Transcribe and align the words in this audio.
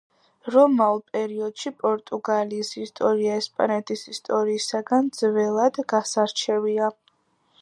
რომაულ 0.53 1.01
პერიოდში 1.17 1.73
პორტუგალიის 1.83 2.73
ისტორია 2.85 3.37
ესპანეთის 3.43 4.07
ისტორიისაგან 4.17 5.13
ძნელად 5.21 5.83
გასარჩევია. 5.95 6.95